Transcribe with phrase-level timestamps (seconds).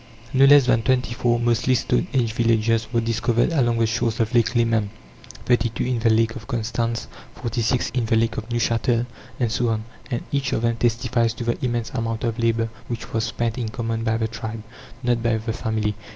[0.33, 4.33] No less than twenty four, mostly stone age villages, were discovered along the shores of
[4.33, 4.89] Lake Leman,
[5.45, 9.05] thirty two in the Lake of Constance, forty six in the Lake of Neuchatel,
[9.39, 13.13] and so on; and each of them testifies to the immense amount of labour which
[13.13, 14.63] was spent in common by the tribe,
[15.03, 15.93] not by the family.